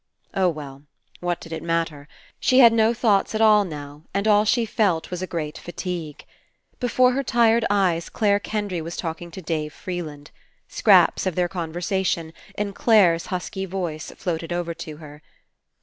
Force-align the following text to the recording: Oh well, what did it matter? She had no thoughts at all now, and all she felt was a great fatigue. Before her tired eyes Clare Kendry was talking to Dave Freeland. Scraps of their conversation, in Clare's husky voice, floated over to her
Oh 0.33 0.49
well, 0.49 0.81
what 1.19 1.39
did 1.39 1.53
it 1.53 1.61
matter? 1.61 2.07
She 2.39 2.57
had 2.57 2.73
no 2.73 2.91
thoughts 2.91 3.35
at 3.35 3.39
all 3.41 3.63
now, 3.63 4.01
and 4.15 4.27
all 4.27 4.45
she 4.45 4.65
felt 4.65 5.11
was 5.11 5.21
a 5.21 5.27
great 5.27 5.59
fatigue. 5.59 6.25
Before 6.79 7.11
her 7.11 7.21
tired 7.21 7.65
eyes 7.69 8.09
Clare 8.09 8.39
Kendry 8.39 8.81
was 8.81 8.97
talking 8.97 9.29
to 9.29 9.43
Dave 9.43 9.73
Freeland. 9.73 10.31
Scraps 10.67 11.27
of 11.27 11.35
their 11.35 11.47
conversation, 11.47 12.33
in 12.57 12.73
Clare's 12.73 13.27
husky 13.27 13.67
voice, 13.67 14.11
floated 14.17 14.51
over 14.51 14.73
to 14.73 14.97
her 14.97 15.21